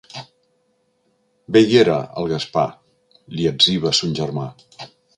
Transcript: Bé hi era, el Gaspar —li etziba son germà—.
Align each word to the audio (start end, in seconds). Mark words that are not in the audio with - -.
Bé 1.57 1.61
hi 1.67 1.77
era, 1.83 1.99
el 2.23 2.31
Gaspar 2.33 2.67
—li 3.37 3.49
etziba 3.55 3.97
son 4.03 4.21
germà—. 4.23 4.53